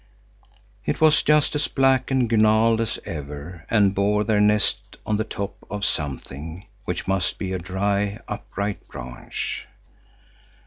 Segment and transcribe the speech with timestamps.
[0.83, 5.23] It was just as black and gnarled as ever and bore their nest on the
[5.23, 9.67] top of something, which must be a dry, upright branch.